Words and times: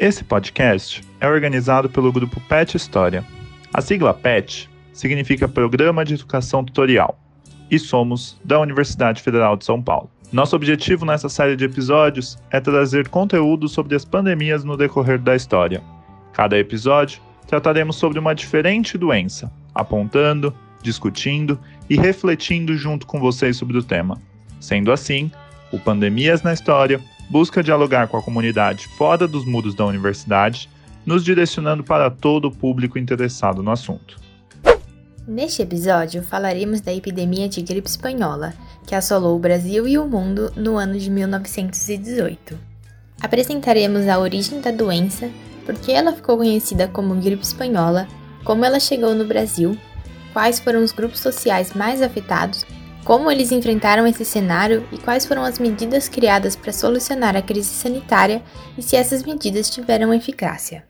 Esse 0.00 0.24
podcast 0.24 1.02
é 1.20 1.28
organizado 1.28 1.90
pelo 1.90 2.10
grupo 2.10 2.40
PET 2.48 2.74
História. 2.74 3.22
A 3.72 3.82
sigla 3.82 4.14
PET 4.14 4.70
significa 4.94 5.46
Programa 5.46 6.06
de 6.06 6.14
Educação 6.14 6.64
Tutorial 6.64 7.18
e 7.70 7.78
somos 7.78 8.40
da 8.42 8.58
Universidade 8.58 9.22
Federal 9.22 9.58
de 9.58 9.66
São 9.66 9.82
Paulo. 9.82 10.10
Nosso 10.32 10.56
objetivo 10.56 11.04
nessa 11.04 11.28
série 11.28 11.54
de 11.54 11.66
episódios 11.66 12.38
é 12.50 12.58
trazer 12.58 13.08
conteúdo 13.08 13.68
sobre 13.68 13.94
as 13.94 14.04
pandemias 14.04 14.64
no 14.64 14.74
decorrer 14.76 15.18
da 15.18 15.36
história. 15.36 15.82
Cada 16.32 16.58
episódio 16.58 17.20
trataremos 17.50 17.96
sobre 17.96 18.16
uma 18.16 18.32
diferente 18.32 18.96
doença, 18.96 19.50
apontando, 19.74 20.54
discutindo 20.80 21.58
e 21.88 21.96
refletindo 21.96 22.76
junto 22.76 23.08
com 23.08 23.18
vocês 23.18 23.56
sobre 23.56 23.76
o 23.76 23.82
tema. 23.82 24.22
Sendo 24.60 24.92
assim, 24.92 25.32
o 25.72 25.78
Pandemias 25.78 26.44
na 26.44 26.52
História 26.52 27.00
busca 27.28 27.60
dialogar 27.60 28.06
com 28.06 28.16
a 28.16 28.22
comunidade 28.22 28.86
fora 28.86 29.26
dos 29.26 29.44
muros 29.44 29.74
da 29.74 29.84
universidade, 29.84 30.70
nos 31.04 31.24
direcionando 31.24 31.82
para 31.82 32.08
todo 32.08 32.46
o 32.46 32.52
público 32.52 32.96
interessado 32.96 33.64
no 33.64 33.72
assunto. 33.72 34.16
Neste 35.26 35.60
episódio, 35.60 36.22
falaremos 36.22 36.80
da 36.80 36.94
epidemia 36.94 37.48
de 37.48 37.62
gripe 37.62 37.88
espanhola, 37.88 38.54
que 38.86 38.94
assolou 38.94 39.34
o 39.34 39.40
Brasil 39.40 39.88
e 39.88 39.98
o 39.98 40.06
mundo 40.06 40.52
no 40.54 40.76
ano 40.76 40.96
de 40.96 41.10
1918. 41.10 42.56
Apresentaremos 43.20 44.06
a 44.06 44.20
origem 44.20 44.60
da 44.60 44.70
doença, 44.70 45.28
por 45.70 45.78
que 45.78 45.92
ela 45.92 46.12
ficou 46.12 46.36
conhecida 46.36 46.88
como 46.88 47.14
gripe 47.14 47.44
espanhola, 47.44 48.08
como 48.44 48.64
ela 48.64 48.80
chegou 48.80 49.14
no 49.14 49.24
Brasil, 49.24 49.78
quais 50.32 50.58
foram 50.58 50.82
os 50.82 50.90
grupos 50.90 51.20
sociais 51.20 51.74
mais 51.74 52.02
afetados 52.02 52.66
como 53.04 53.30
eles 53.30 53.52
enfrentaram 53.52 54.06
esse 54.06 54.24
cenário 54.24 54.86
e 54.92 54.98
quais 54.98 55.24
foram 55.24 55.44
as 55.44 55.60
medidas 55.60 56.08
criadas 56.08 56.56
para 56.56 56.72
solucionar 56.72 57.36
a 57.36 57.40
crise 57.40 57.68
sanitária 57.68 58.42
e 58.76 58.82
se 58.82 58.96
essas 58.96 59.22
medidas 59.22 59.70
tiveram 59.70 60.12
eficácia. 60.12 60.84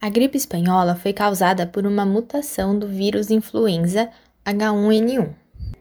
A 0.00 0.08
gripe 0.10 0.36
espanhola 0.36 0.94
foi 0.94 1.14
causada 1.14 1.66
por 1.66 1.86
uma 1.86 2.04
mutação 2.04 2.78
do 2.78 2.86
vírus 2.86 3.30
influenza 3.30 4.10
H1N1. 4.46 5.39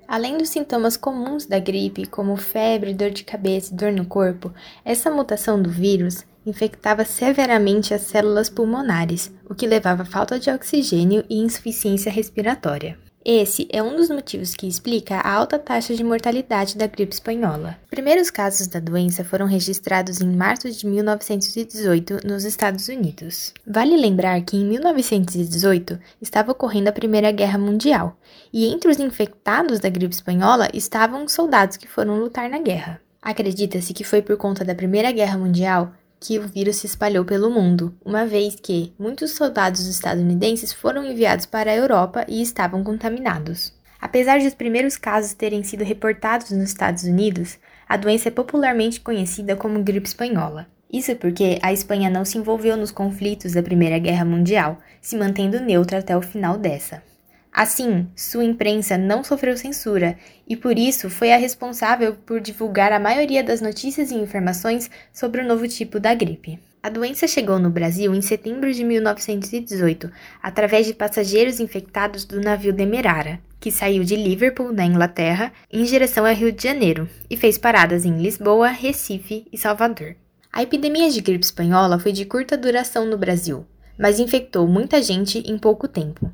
Além 0.10 0.40
dos 0.40 0.50
sintomas 0.50 0.98
comuns 0.98 1.46
da 1.46 1.60
gripe, 1.60 2.08
como 2.08 2.36
febre, 2.36 2.96
dor 2.96 3.12
de 3.12 3.24
cabeça 3.24 3.72
e 3.72 3.78
dor 3.78 3.92
no 3.92 4.08
corpo, 4.08 4.52
essa 4.84 5.12
mutação 5.12 5.62
do 5.62 5.70
vírus 5.70 6.26
infectava 6.44 7.06
severamente 7.06 7.94
as 7.94 8.02
células 8.02 8.50
pulmonares, 8.50 9.32
o 9.48 9.54
que 9.54 9.68
levava 9.68 10.02
a 10.02 10.06
falta 10.06 10.40
de 10.40 10.50
oxigênio 10.50 11.24
e 11.30 11.38
insuficiência 11.38 12.12
respiratória. 12.12 12.98
Esse 13.32 13.68
é 13.72 13.84
um 13.84 13.96
dos 13.96 14.10
motivos 14.10 14.56
que 14.56 14.66
explica 14.66 15.18
a 15.18 15.32
alta 15.32 15.60
taxa 15.60 15.94
de 15.94 16.04
mortalidade 16.04 16.76
da 16.76 16.88
gripe 16.88 17.14
espanhola. 17.14 17.78
Os 17.84 17.90
primeiros 17.92 18.32
casos 18.32 18.66
da 18.66 18.80
doença 18.80 19.24
foram 19.24 19.46
registrados 19.46 20.20
em 20.20 20.36
março 20.36 20.68
de 20.72 20.88
1918 20.88 22.26
nos 22.26 22.44
Estados 22.44 22.88
Unidos. 22.88 23.54
Vale 23.68 23.96
lembrar 23.96 24.42
que 24.42 24.58
em 24.58 24.66
1918 24.66 26.00
estava 26.20 26.54
ocorrendo 26.54 26.90
a 26.90 26.92
Primeira 26.92 27.32
Guerra 27.32 27.60
Mundial, 27.60 28.18
e 28.52 28.66
entre 28.66 28.90
os 28.90 29.00
infectados 29.00 29.80
da 29.80 29.90
gripe 29.90 30.16
espanhola 30.16 30.68
estavam 30.74 31.28
soldados 31.28 31.78
que 31.78 31.88
foram 31.88 32.18
lutar 32.18 32.50
na 32.50 32.58
guerra. 32.58 33.00
Acredita-se 33.22 33.94
que 33.94 34.04
foi 34.04 34.24
por 34.24 34.38
conta 34.38 34.66
da 34.66 34.74
Primeira 34.74 35.12
Guerra 35.12 35.38
Mundial 35.38 35.94
que 36.20 36.38
o 36.38 36.48
vírus 36.48 36.78
se 36.78 36.86
espalhou 36.86 37.24
pelo 37.24 37.50
mundo, 37.50 37.96
uma 38.04 38.26
vez 38.26 38.56
que 38.56 38.94
muitos 39.00 39.32
soldados 39.32 39.88
estadunidenses 39.88 40.74
foram 40.74 41.06
enviados 41.06 41.46
para 41.46 41.72
a 41.72 41.76
Europa 41.76 42.26
e 42.28 42.42
estavam 42.42 42.84
contaminados. 42.84 43.74
Apesar 44.02 44.40
de 44.40 44.48
os 44.48 44.54
primeiros 44.54 44.98
casos 44.98 45.34
terem 45.34 45.64
sido 45.64 45.84
reportados 45.84 46.52
nos 46.52 46.70
Estados 46.70 47.04
Unidos, 47.04 47.58
a 47.88 47.98
doença 47.98 48.30
é 48.30 48.32
popularmente 48.32 49.00
conhecida 49.00 49.56
como 49.56 49.84
gripe 49.84 50.08
espanhola. 50.08 50.68
Isso 50.92 51.16
porque 51.16 51.60
a 51.62 51.72
Espanha 51.72 52.10
não 52.10 52.26
se 52.26 52.38
envolveu 52.38 52.76
nos 52.76 52.92
conflitos 52.92 53.54
da 53.54 53.62
Primeira 53.62 54.00
Guerra 54.00 54.26
Mundial, 54.26 54.80
se 55.02 55.16
mantendo 55.16 55.60
neutra 55.60 56.00
até 56.00 56.18
o 56.18 56.22
final 56.22 56.58
dessa. 56.58 57.04
Assim, 57.52 58.08
sua 58.16 58.44
imprensa 58.44 58.98
não 58.98 59.24
sofreu 59.24 59.58
censura 59.58 60.18
e 60.48 60.56
por 60.56 60.78
isso 60.78 61.10
foi 61.10 61.32
a 61.32 61.38
responsável 61.38 62.16
por 62.16 62.40
divulgar 62.40 62.92
a 62.92 63.00
maioria 63.00 63.44
das 63.44 63.60
notícias 63.60 64.12
e 64.12 64.16
informações 64.16 64.90
sobre 65.12 65.42
o 65.42 65.48
novo 65.48 65.68
tipo 65.68 66.00
da 66.00 66.14
gripe. 66.14 66.60
A 66.82 66.88
doença 66.90 67.28
chegou 67.28 67.60
no 67.60 67.70
Brasil 67.70 68.16
em 68.16 68.22
setembro 68.22 68.72
de 68.72 68.86
1918, 68.86 70.10
através 70.42 70.86
de 70.86 70.94
passageiros 70.94 71.60
infectados 71.60 72.24
do 72.24 72.40
navio 72.40 72.72
Demerara, 72.72 73.42
que 73.60 73.70
saiu 73.70 74.04
de 74.06 74.16
Liverpool, 74.16 74.72
na 74.72 74.86
Inglaterra, 74.86 75.52
em 75.70 75.84
direção 75.84 76.26
ao 76.26 76.34
Rio 76.34 76.54
de 76.54 76.64
Janeiro 76.64 77.10
e 77.30 77.36
fez 77.36 77.58
paradas 77.58 78.06
em 78.06 78.22
Lisboa, 78.22 78.70
Recife 78.70 79.46
e 79.52 79.58
Salvador. 79.58 80.16
A 80.54 80.64
epidemia 80.64 81.10
de 81.10 81.20
gripe 81.20 81.44
espanhola 81.44 82.00
foi 82.00 82.14
de 82.14 82.24
curta 82.24 82.56
duração 82.56 83.06
no 83.06 83.18
Brasil, 83.18 83.66
mas 83.98 84.18
infectou 84.18 84.66
muita 84.66 85.04
gente 85.04 85.40
em 85.40 85.58
pouco 85.58 85.86
tempo. 85.86 86.32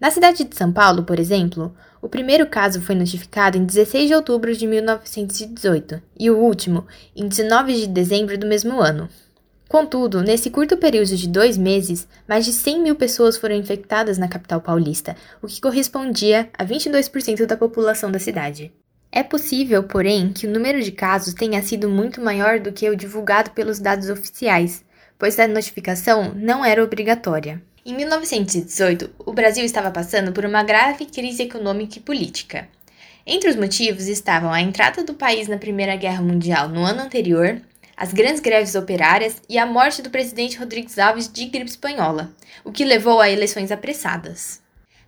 Na 0.00 0.12
cidade 0.12 0.44
de 0.44 0.56
São 0.56 0.72
Paulo, 0.72 1.02
por 1.02 1.18
exemplo, 1.18 1.74
o 2.00 2.08
primeiro 2.08 2.46
caso 2.46 2.80
foi 2.80 2.94
notificado 2.94 3.58
em 3.58 3.64
16 3.64 4.08
de 4.08 4.14
outubro 4.14 4.54
de 4.54 4.66
1918 4.66 6.00
e 6.18 6.30
o 6.30 6.38
último 6.38 6.86
em 7.16 7.26
19 7.26 7.74
de 7.74 7.86
dezembro 7.88 8.38
do 8.38 8.46
mesmo 8.46 8.80
ano. 8.80 9.08
Contudo, 9.68 10.22
nesse 10.22 10.50
curto 10.50 10.76
período 10.76 11.14
de 11.16 11.28
dois 11.28 11.58
meses, 11.58 12.08
mais 12.28 12.44
de 12.44 12.52
100 12.52 12.80
mil 12.80 12.94
pessoas 12.94 13.36
foram 13.36 13.56
infectadas 13.56 14.16
na 14.16 14.28
capital 14.28 14.60
paulista, 14.60 15.16
o 15.42 15.46
que 15.46 15.60
correspondia 15.60 16.48
a 16.56 16.64
22% 16.64 17.44
da 17.44 17.56
população 17.56 18.10
da 18.10 18.20
cidade. 18.20 18.72
É 19.10 19.22
possível, 19.22 19.82
porém, 19.82 20.32
que 20.32 20.46
o 20.46 20.50
número 20.50 20.80
de 20.80 20.92
casos 20.92 21.34
tenha 21.34 21.60
sido 21.60 21.88
muito 21.88 22.20
maior 22.20 22.60
do 22.60 22.72
que 22.72 22.88
o 22.88 22.96
divulgado 22.96 23.50
pelos 23.50 23.78
dados 23.78 24.08
oficiais, 24.08 24.84
pois 25.18 25.38
a 25.38 25.48
notificação 25.48 26.32
não 26.34 26.64
era 26.64 26.82
obrigatória. 26.82 27.60
Em 27.88 27.94
1918, 27.94 29.12
o 29.24 29.32
Brasil 29.32 29.64
estava 29.64 29.90
passando 29.90 30.30
por 30.30 30.44
uma 30.44 30.62
grave 30.62 31.06
crise 31.06 31.44
econômica 31.44 31.96
e 31.96 32.02
política. 32.02 32.68
Entre 33.26 33.48
os 33.48 33.56
motivos 33.56 34.08
estavam 34.08 34.52
a 34.52 34.60
entrada 34.60 35.02
do 35.02 35.14
país 35.14 35.48
na 35.48 35.56
Primeira 35.56 35.96
Guerra 35.96 36.20
Mundial 36.20 36.68
no 36.68 36.84
ano 36.84 37.00
anterior, 37.00 37.62
as 37.96 38.12
grandes 38.12 38.42
greves 38.42 38.74
operárias 38.74 39.40
e 39.48 39.56
a 39.56 39.64
morte 39.64 40.02
do 40.02 40.10
presidente 40.10 40.58
Rodrigues 40.58 40.98
Alves 40.98 41.32
de 41.32 41.46
gripe 41.46 41.70
espanhola, 41.70 42.30
o 42.62 42.70
que 42.70 42.84
levou 42.84 43.22
a 43.22 43.30
eleições 43.30 43.72
apressadas. 43.72 44.60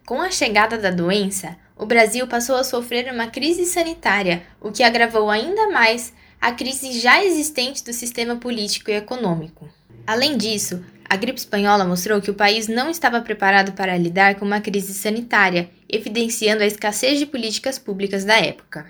Com 0.06 0.22
a 0.22 0.30
chegada 0.30 0.78
da 0.78 0.90
doença, 0.90 1.58
o 1.76 1.84
Brasil 1.84 2.26
passou 2.26 2.56
a 2.56 2.64
sofrer 2.64 3.12
uma 3.12 3.26
crise 3.26 3.66
sanitária, 3.66 4.42
o 4.58 4.72
que 4.72 4.82
agravou 4.82 5.28
ainda 5.28 5.68
mais 5.68 6.14
a 6.40 6.50
crise 6.50 6.98
já 6.98 7.22
existente 7.22 7.84
do 7.84 7.92
sistema 7.92 8.36
político 8.36 8.90
e 8.90 8.94
econômico. 8.94 9.68
Além 10.06 10.38
disso, 10.38 10.82
a 11.10 11.16
gripe 11.16 11.40
espanhola 11.40 11.84
mostrou 11.84 12.20
que 12.20 12.30
o 12.30 12.34
país 12.34 12.68
não 12.68 12.88
estava 12.88 13.20
preparado 13.20 13.72
para 13.72 13.98
lidar 13.98 14.36
com 14.36 14.44
uma 14.44 14.60
crise 14.60 14.94
sanitária, 14.94 15.68
evidenciando 15.88 16.62
a 16.62 16.66
escassez 16.66 17.18
de 17.18 17.26
políticas 17.26 17.80
públicas 17.80 18.24
da 18.24 18.38
época. 18.38 18.88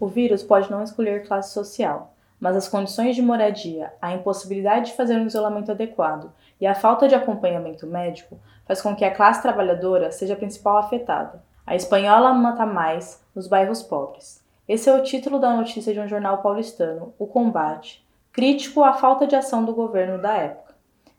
O 0.00 0.08
vírus 0.08 0.42
pode 0.42 0.68
não 0.68 0.82
escolher 0.82 1.24
classe 1.24 1.54
social, 1.54 2.12
mas 2.40 2.56
as 2.56 2.66
condições 2.66 3.14
de 3.14 3.22
moradia, 3.22 3.92
a 4.02 4.14
impossibilidade 4.14 4.86
de 4.86 4.96
fazer 4.96 5.14
um 5.14 5.28
isolamento 5.28 5.70
adequado 5.70 6.32
e 6.60 6.66
a 6.66 6.74
falta 6.74 7.06
de 7.06 7.14
acompanhamento 7.14 7.86
médico 7.86 8.40
faz 8.66 8.82
com 8.82 8.96
que 8.96 9.04
a 9.04 9.14
classe 9.14 9.40
trabalhadora 9.40 10.10
seja 10.10 10.34
a 10.34 10.36
principal 10.36 10.76
afetada. 10.78 11.40
A 11.64 11.76
espanhola 11.76 12.34
mata 12.34 12.66
mais 12.66 13.24
nos 13.32 13.46
bairros 13.46 13.80
pobres. 13.80 14.44
Esse 14.68 14.90
é 14.90 14.92
o 14.92 15.04
título 15.04 15.38
da 15.38 15.54
notícia 15.54 15.94
de 15.94 16.00
um 16.00 16.08
jornal 16.08 16.38
paulistano, 16.38 17.14
O 17.16 17.28
Combate, 17.28 18.04
crítico 18.32 18.82
à 18.82 18.94
falta 18.94 19.24
de 19.24 19.36
ação 19.36 19.64
do 19.64 19.72
governo 19.72 20.20
da 20.20 20.36
época. 20.36 20.65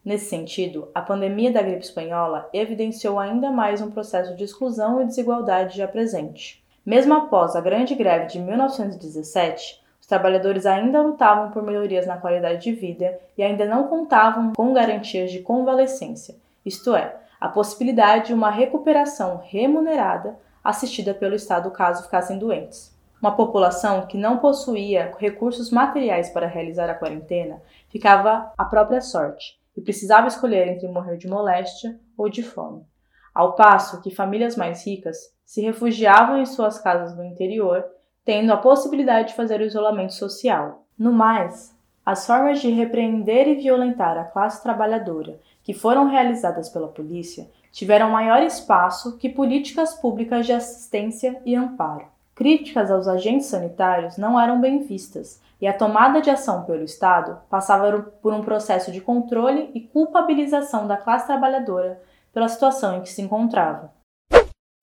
Nesse 0.07 0.29
sentido, 0.29 0.88
a 0.95 1.01
pandemia 1.01 1.51
da 1.51 1.62
gripe 1.62 1.83
espanhola 1.83 2.50
evidenciou 2.54 3.19
ainda 3.19 3.51
mais 3.51 3.81
um 3.81 3.92
processo 3.92 4.38
de 4.38 4.45
exclusão 4.45 5.01
e 5.01 5.06
desigualdade 5.06 5.75
já 5.75 5.86
presente. 5.86 6.63
Mesmo 6.86 7.13
após 7.13 7.57
a 7.57 7.59
grande 7.59 7.94
greve 7.94 8.27
de 8.27 8.39
1917, 8.39 9.83
os 10.00 10.07
trabalhadores 10.07 10.65
ainda 10.65 11.01
lutavam 11.01 11.51
por 11.51 11.62
melhorias 11.62 12.07
na 12.07 12.15
qualidade 12.15 12.63
de 12.63 12.71
vida 12.71 13.19
e 13.38 13.44
ainda 13.44 13.65
não 13.65 13.89
contavam 13.89 14.54
com 14.54 14.71
garantias 14.71 15.30
de 15.30 15.39
convalescência, 15.39 16.38
isto 16.65 16.95
é, 16.95 17.18
a 17.38 17.50
possibilidade 17.50 18.27
de 18.27 18.33
uma 18.33 18.50
recuperação 18.50 19.42
remunerada 19.44 20.39
assistida 20.63 21.13
pelo 21.13 21.36
Estado 21.36 21.69
caso 21.69 22.03
ficassem 22.03 22.39
doentes. 22.39 22.95
Uma 23.21 23.36
população 23.36 24.06
que 24.07 24.18
não 24.18 24.38
possuía 24.38 25.13
recursos 25.19 25.69
materiais 25.69 26.30
para 26.30 26.48
realizar 26.48 26.89
a 26.89 26.95
quarentena 26.95 27.62
ficava 27.89 28.53
à 28.57 28.63
própria 28.63 29.01
sorte 29.01 29.56
e 29.77 29.81
precisava 29.81 30.27
escolher 30.27 30.68
entre 30.68 30.88
morrer 30.88 31.18
de 31.18 31.27
moléstia 31.27 32.00
ou 32.18 32.27
de 32.27 32.41
fome. 32.41 32.83
Ao 33.33 33.53
passo 33.53 34.01
que 34.01 34.09
famílias 34.09 34.56
mais 34.56 34.85
ricas 34.85 35.31
se 35.45 35.62
refugiavam 35.62 36.39
em 36.39 36.45
suas 36.45 36.79
casas 36.79 37.15
no 37.15 37.24
interior, 37.24 37.85
tendo 38.25 38.51
a 38.51 38.57
possibilidade 38.57 39.29
de 39.29 39.35
fazer 39.35 39.62
o 39.62 39.65
isolamento 39.65 40.13
social. 40.13 40.83
No 40.97 41.13
mais, 41.13 41.77
as 42.03 42.25
formas 42.25 42.59
de 42.59 42.69
repreender 42.69 43.47
e 43.47 43.56
violentar 43.56 44.18
a 44.18 44.24
classe 44.24 44.63
trabalhadora 44.63 45.39
que 45.62 45.74
foram 45.74 46.07
realizadas 46.07 46.68
pela 46.69 46.88
polícia 46.88 47.47
tiveram 47.71 48.09
maior 48.09 48.41
espaço 48.41 49.18
que 49.18 49.29
políticas 49.29 49.94
públicas 49.94 50.45
de 50.45 50.53
assistência 50.53 51.39
e 51.45 51.56
amparo. 51.56 52.17
Críticas 52.38 52.92
aos 52.92 53.07
agentes 53.07 53.48
sanitários 53.48 54.16
não 54.16 54.39
eram 54.39 54.62
bem 54.62 54.84
vistas 54.84 55.42
e 55.60 55.66
a 55.66 55.74
tomada 55.74 56.22
de 56.22 56.30
ação 56.30 56.66
pelo 56.66 56.84
Estado 56.84 57.42
passava 57.50 58.00
por 58.22 58.31
um 58.31 58.44
processo 58.44 58.92
de 58.92 59.01
controle 59.01 59.72
e 59.74 59.81
culpabilização 59.81 60.86
da 60.86 60.95
classe 60.95 61.25
trabalhadora 61.25 62.00
pela 62.31 62.48
situação 62.48 62.95
em 62.95 63.01
que 63.01 63.10
se 63.10 63.24
encontrava. 63.24 63.92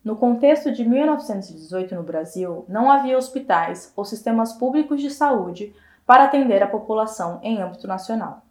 No 0.05 0.17
contexto 0.17 0.73
de 0.73 0.85
1918 0.85 1.95
no 1.95 2.03
Brasil, 2.03 2.65
não 2.69 2.91
havia 2.91 3.17
hospitais 3.17 3.93
ou 3.95 4.05
sistemas 4.05 4.55
públicos 4.55 5.01
de 5.01 5.09
saúde 5.09 5.73
para 6.05 6.25
atender 6.25 6.61
a 6.61 6.67
população 6.67 7.39
em 7.41 7.63
âmbito 7.63 7.87
nacional. 7.87 8.43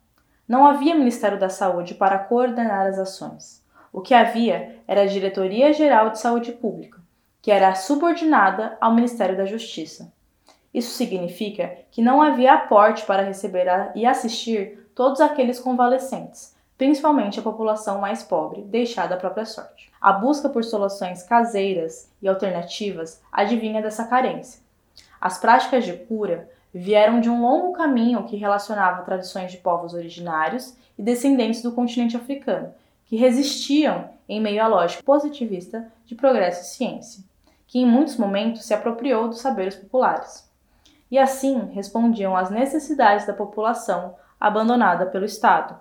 Não 0.47 0.65
havia 0.65 0.95
Ministério 0.95 1.37
da 1.37 1.49
Saúde 1.49 1.93
para 1.93 2.19
coordenar 2.19 2.87
as 2.87 2.97
ações. 2.97 3.61
O 3.91 3.99
que 3.99 4.13
havia 4.13 4.81
era 4.87 5.01
a 5.01 5.05
Diretoria 5.05 5.73
Geral 5.73 6.09
de 6.09 6.19
Saúde 6.19 6.53
Pública, 6.53 7.02
que 7.43 7.51
era 7.51 7.75
subordinada 7.75 8.77
ao 8.79 8.95
Ministério 8.95 9.35
da 9.35 9.45
Justiça. 9.45 10.13
Isso 10.73 10.95
significa 10.95 11.77
que 11.91 12.01
não 12.01 12.21
havia 12.21 12.53
aporte 12.53 13.05
para 13.05 13.21
receber 13.21 13.67
e 13.93 14.05
assistir 14.05 14.89
todos 14.95 15.19
aqueles 15.19 15.59
convalescentes, 15.59 16.55
principalmente 16.77 17.37
a 17.37 17.43
população 17.43 17.99
mais 17.99 18.23
pobre, 18.23 18.61
deixada 18.61 19.15
à 19.15 19.17
própria 19.17 19.45
sorte. 19.45 19.91
A 19.99 20.13
busca 20.13 20.47
por 20.47 20.63
soluções 20.63 21.21
caseiras 21.23 22.09
e 22.21 22.29
alternativas 22.29 23.21
adivinha 23.29 23.81
dessa 23.81 24.05
carência. 24.05 24.61
As 25.19 25.37
práticas 25.37 25.83
de 25.83 25.91
cura 25.93 26.49
vieram 26.73 27.19
de 27.19 27.29
um 27.29 27.41
longo 27.41 27.73
caminho 27.73 28.23
que 28.23 28.37
relacionava 28.37 29.03
tradições 29.03 29.51
de 29.51 29.57
povos 29.57 29.93
originários 29.93 30.77
e 30.97 31.03
descendentes 31.03 31.61
do 31.61 31.73
continente 31.73 32.15
africano, 32.15 32.73
que 33.05 33.17
resistiam 33.17 34.09
em 34.29 34.39
meio 34.39 34.63
à 34.63 34.67
lógica 34.67 35.03
positivista 35.03 35.91
de 36.05 36.15
progresso 36.15 36.61
e 36.61 36.67
ciência, 36.67 37.32
que 37.73 37.79
em 37.79 37.87
muitos 37.87 38.17
momentos 38.17 38.65
se 38.65 38.71
apropriou 38.71 39.27
dos 39.27 39.39
saberes 39.39 39.75
populares. 39.75 40.47
E 41.09 41.17
assim 41.17 41.71
respondiam 41.73 42.37
às 42.37 42.51
necessidades 42.51 43.25
da 43.25 43.33
população 43.33 44.13
abandonada 44.39 45.07
pelo 45.07 45.25
Estado. 45.25 45.75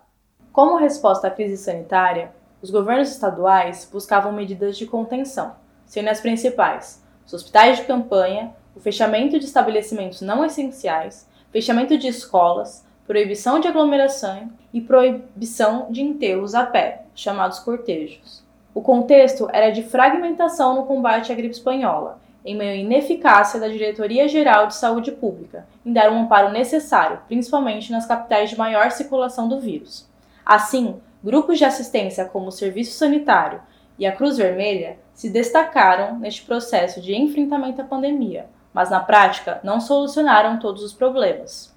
Como 0.50 0.78
resposta 0.78 1.26
à 1.26 1.30
crise 1.30 1.62
sanitária, 1.62 2.32
os 2.62 2.70
governos 2.70 3.10
estaduais 3.10 3.86
buscavam 3.92 4.32
medidas 4.32 4.78
de 4.78 4.86
contenção, 4.86 5.54
sendo 5.84 6.08
as 6.08 6.18
principais 6.18 7.04
os 7.26 7.34
hospitais 7.34 7.76
de 7.76 7.84
campanha, 7.84 8.54
o 8.74 8.80
fechamento 8.80 9.38
de 9.38 9.44
estabelecimentos 9.44 10.22
não 10.22 10.46
essenciais, 10.46 11.28
fechamento 11.50 11.98
de 11.98 12.08
escolas, 12.08 12.86
proibição 13.06 13.60
de 13.60 13.68
aglomeração 13.68 14.50
e 14.72 14.80
proibição 14.80 15.92
de 15.92 16.00
enterros 16.00 16.54
a 16.54 16.64
pé, 16.64 17.04
chamados 17.14 17.58
cortejos. 17.58 18.41
O 18.74 18.80
contexto 18.80 19.48
era 19.52 19.70
de 19.70 19.82
fragmentação 19.82 20.74
no 20.74 20.86
combate 20.86 21.30
à 21.30 21.34
gripe 21.34 21.54
espanhola, 21.54 22.19
em 22.44 22.56
meio 22.56 22.72
à 22.72 22.76
ineficácia 22.76 23.60
da 23.60 23.69
Diretoria 23.69 24.26
Geral 24.26 24.66
de 24.66 24.74
Saúde 24.74 25.12
Pública 25.12 25.66
em 25.84 25.92
dar 25.92 26.10
um 26.10 26.22
amparo 26.22 26.50
necessário, 26.50 27.20
principalmente 27.26 27.92
nas 27.92 28.06
capitais 28.06 28.50
de 28.50 28.58
maior 28.58 28.90
circulação 28.90 29.48
do 29.48 29.60
vírus. 29.60 30.08
Assim, 30.44 31.00
grupos 31.22 31.58
de 31.58 31.64
assistência 31.64 32.24
como 32.24 32.48
o 32.48 32.52
Serviço 32.52 32.98
Sanitário 32.98 33.60
e 33.98 34.06
a 34.06 34.12
Cruz 34.12 34.38
Vermelha 34.38 34.98
se 35.12 35.30
destacaram 35.30 36.19
neste 36.19 36.42
processo 36.42 37.00
de 37.00 37.14
enfrentamento 37.14 37.80
à 37.80 37.84
pandemia, 37.84 38.46
mas 38.72 38.90
na 38.90 39.00
prática 39.00 39.60
não 39.62 39.80
solucionaram 39.80 40.58
todos 40.58 40.82
os 40.82 40.92
problemas. 40.92 41.72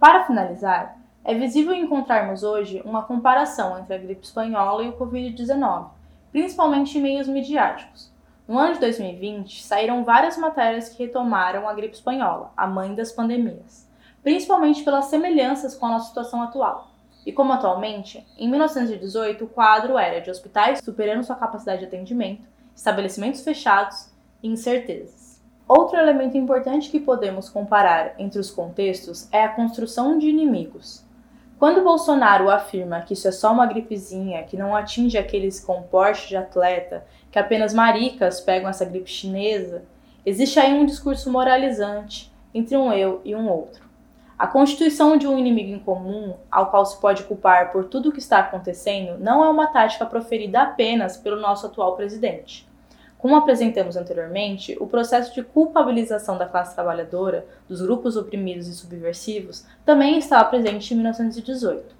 Para 0.00 0.24
finalizar, 0.24 0.96
é 1.24 1.34
visível 1.34 1.74
encontrarmos 1.74 2.42
hoje 2.42 2.82
uma 2.84 3.02
comparação 3.02 3.78
entre 3.78 3.94
a 3.94 3.98
gripe 3.98 4.26
espanhola 4.26 4.84
e 4.84 4.90
o 4.90 4.96
Covid-19, 4.98 5.86
principalmente 6.30 6.98
em 6.98 7.00
meios 7.00 7.26
midiáticos. 7.26 8.12
No 8.46 8.58
ano 8.58 8.74
de 8.74 8.80
2020, 8.80 9.64
saíram 9.64 10.04
várias 10.04 10.36
matérias 10.36 10.90
que 10.90 11.02
retomaram 11.02 11.66
a 11.66 11.72
gripe 11.72 11.94
espanhola, 11.94 12.52
a 12.54 12.66
mãe 12.66 12.94
das 12.94 13.10
pandemias, 13.10 13.88
principalmente 14.22 14.84
pelas 14.84 15.06
semelhanças 15.06 15.74
com 15.74 15.86
a 15.86 15.92
nossa 15.92 16.08
situação 16.08 16.42
atual. 16.42 16.90
E 17.24 17.32
como 17.32 17.54
atualmente, 17.54 18.26
em 18.36 18.46
1918 18.50 19.44
o 19.44 19.48
quadro 19.48 19.96
era 19.96 20.20
de 20.20 20.30
hospitais 20.30 20.80
superando 20.84 21.24
sua 21.24 21.36
capacidade 21.36 21.80
de 21.80 21.86
atendimento, 21.86 22.46
estabelecimentos 22.76 23.42
fechados 23.42 24.10
e 24.42 24.48
incertezas. 24.48 25.42
Outro 25.66 25.98
elemento 25.98 26.36
importante 26.36 26.90
que 26.90 27.00
podemos 27.00 27.48
comparar 27.48 28.14
entre 28.18 28.38
os 28.38 28.50
contextos 28.50 29.26
é 29.32 29.42
a 29.42 29.48
construção 29.48 30.18
de 30.18 30.28
inimigos. 30.28 31.03
Quando 31.58 31.84
Bolsonaro 31.84 32.50
afirma 32.50 33.00
que 33.02 33.12
isso 33.14 33.28
é 33.28 33.32
só 33.32 33.52
uma 33.52 33.66
gripezinha, 33.66 34.42
que 34.42 34.56
não 34.56 34.74
atinge 34.74 35.16
aqueles 35.16 35.60
com 35.60 35.82
porte 35.82 36.28
de 36.28 36.36
atleta, 36.36 37.06
que 37.30 37.38
apenas 37.38 37.72
maricas 37.72 38.40
pegam 38.40 38.68
essa 38.68 38.84
gripe 38.84 39.08
chinesa, 39.08 39.84
existe 40.26 40.58
aí 40.58 40.74
um 40.74 40.84
discurso 40.84 41.30
moralizante 41.30 42.32
entre 42.52 42.76
um 42.76 42.92
eu 42.92 43.20
e 43.24 43.34
um 43.34 43.48
outro. 43.48 43.84
A 44.36 44.48
constituição 44.48 45.16
de 45.16 45.28
um 45.28 45.38
inimigo 45.38 45.70
em 45.70 45.78
comum, 45.78 46.34
ao 46.50 46.66
qual 46.66 46.84
se 46.84 47.00
pode 47.00 47.22
culpar 47.22 47.70
por 47.70 47.84
tudo 47.84 48.08
o 48.08 48.12
que 48.12 48.18
está 48.18 48.40
acontecendo, 48.40 49.16
não 49.18 49.44
é 49.44 49.48
uma 49.48 49.68
tática 49.68 50.04
proferida 50.04 50.60
apenas 50.60 51.16
pelo 51.16 51.40
nosso 51.40 51.66
atual 51.66 51.94
presidente. 51.94 52.68
Como 53.24 53.36
apresentamos 53.36 53.96
anteriormente, 53.96 54.76
o 54.78 54.86
processo 54.86 55.32
de 55.32 55.42
culpabilização 55.42 56.36
da 56.36 56.44
classe 56.44 56.74
trabalhadora, 56.74 57.46
dos 57.66 57.80
grupos 57.80 58.18
oprimidos 58.18 58.68
e 58.68 58.74
subversivos, 58.74 59.64
também 59.82 60.18
estava 60.18 60.44
presente 60.44 60.92
em 60.92 60.98
1918. 60.98 61.96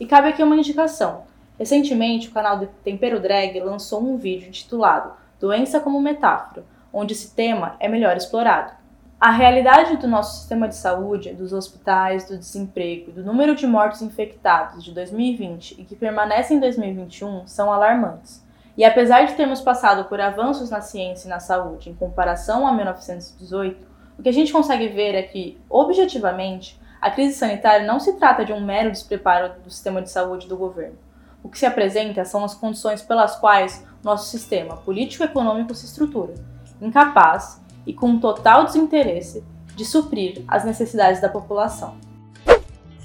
E 0.00 0.04
cabe 0.04 0.26
aqui 0.26 0.42
uma 0.42 0.56
indicação. 0.56 1.22
Recentemente, 1.56 2.26
o 2.26 2.32
canal 2.32 2.58
Tempero 2.82 3.20
Drag 3.20 3.56
lançou 3.60 4.02
um 4.02 4.16
vídeo 4.16 4.48
intitulado 4.48 5.12
Doença 5.38 5.78
como 5.78 6.00
Metáfora, 6.00 6.64
onde 6.92 7.12
esse 7.12 7.36
tema 7.36 7.76
é 7.78 7.86
melhor 7.86 8.16
explorado. 8.16 8.72
A 9.20 9.30
realidade 9.30 9.96
do 9.98 10.08
nosso 10.08 10.40
sistema 10.40 10.66
de 10.66 10.74
saúde, 10.74 11.34
dos 11.34 11.52
hospitais, 11.52 12.28
do 12.28 12.36
desemprego, 12.36 13.12
do 13.12 13.22
número 13.22 13.54
de 13.54 13.64
mortos 13.64 14.02
infectados 14.02 14.82
de 14.82 14.92
2020 14.92 15.80
e 15.80 15.84
que 15.84 15.94
permanecem 15.94 16.56
em 16.56 16.60
2021 16.60 17.46
são 17.46 17.72
alarmantes. 17.72 18.47
E 18.78 18.84
apesar 18.84 19.26
de 19.26 19.34
termos 19.34 19.60
passado 19.60 20.04
por 20.04 20.20
avanços 20.20 20.70
na 20.70 20.80
ciência 20.80 21.26
e 21.26 21.28
na 21.28 21.40
saúde 21.40 21.90
em 21.90 21.94
comparação 21.94 22.64
a 22.64 22.72
1918, 22.72 23.84
o 24.16 24.22
que 24.22 24.28
a 24.28 24.32
gente 24.32 24.52
consegue 24.52 24.86
ver 24.86 25.16
é 25.16 25.22
que, 25.22 25.60
objetivamente, 25.68 26.80
a 27.00 27.10
crise 27.10 27.36
sanitária 27.36 27.84
não 27.84 27.98
se 27.98 28.12
trata 28.12 28.44
de 28.44 28.52
um 28.52 28.64
mero 28.64 28.92
despreparo 28.92 29.60
do 29.64 29.68
sistema 29.68 30.00
de 30.00 30.08
saúde 30.08 30.46
do 30.46 30.56
governo. 30.56 30.96
O 31.42 31.48
que 31.48 31.58
se 31.58 31.66
apresenta 31.66 32.24
são 32.24 32.44
as 32.44 32.54
condições 32.54 33.02
pelas 33.02 33.34
quais 33.34 33.84
nosso 34.00 34.30
sistema 34.30 34.76
político-econômico 34.76 35.74
se 35.74 35.86
estrutura, 35.86 36.34
incapaz 36.80 37.60
e 37.84 37.92
com 37.92 38.20
total 38.20 38.64
desinteresse 38.64 39.42
de 39.74 39.84
suprir 39.84 40.44
as 40.46 40.64
necessidades 40.64 41.20
da 41.20 41.28
população. 41.28 41.96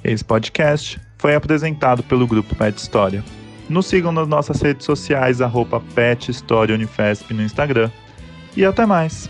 Esse 0.04 0.24
podcast 0.24 1.02
foi 1.18 1.34
apresentado 1.34 2.04
pelo 2.04 2.28
Grupo 2.28 2.56
Pet 2.56 2.78
História. 2.78 3.24
Nos 3.70 3.86
sigam 3.88 4.12
nas 4.12 4.28
nossas 4.28 4.62
redes 4.62 4.86
sociais, 4.86 5.42
arroba 5.42 5.82
Pet 5.96 6.30
História 6.30 6.76
Unifesp 6.76 7.34
no 7.34 7.42
Instagram. 7.42 7.90
E 8.56 8.66
até 8.66 8.86
mais! 8.86 9.30